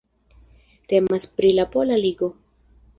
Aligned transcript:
Temas 0.93 1.29
pri 1.37 1.55
la 1.61 1.69
Pola 1.77 2.03
Ligo. 2.05 2.35